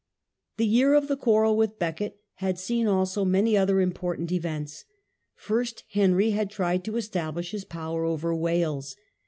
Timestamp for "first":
5.35-5.83